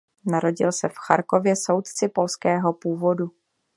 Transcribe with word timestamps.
Narodil 0.25 0.71
se 0.71 0.89
v 0.89 0.93
Charkově 0.97 1.55
soudci 1.55 2.07
polského 2.09 2.73
původu. 2.73 3.31